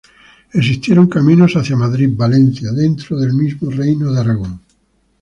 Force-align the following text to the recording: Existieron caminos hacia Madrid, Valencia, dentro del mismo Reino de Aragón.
Existieron 0.51 1.05
caminos 1.07 1.53
hacia 1.55 1.75
Madrid, 1.75 2.09
Valencia, 2.13 2.71
dentro 2.71 3.19
del 3.19 3.35
mismo 3.35 3.69
Reino 3.69 4.11
de 4.11 4.19
Aragón. 4.19 4.59